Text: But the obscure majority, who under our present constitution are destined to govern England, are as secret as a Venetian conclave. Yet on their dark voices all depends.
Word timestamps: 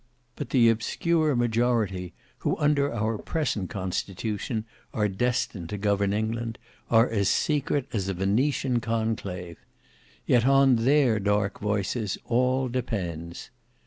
But 0.35 0.49
the 0.49 0.67
obscure 0.67 1.35
majority, 1.35 2.15
who 2.39 2.57
under 2.57 2.91
our 2.91 3.19
present 3.19 3.69
constitution 3.69 4.65
are 4.95 5.07
destined 5.07 5.69
to 5.69 5.77
govern 5.77 6.11
England, 6.11 6.57
are 6.89 7.07
as 7.07 7.29
secret 7.29 7.85
as 7.93 8.09
a 8.09 8.15
Venetian 8.15 8.79
conclave. 8.79 9.59
Yet 10.25 10.43
on 10.47 10.77
their 10.77 11.19
dark 11.19 11.59
voices 11.59 12.17
all 12.25 12.67
depends. 12.67 13.51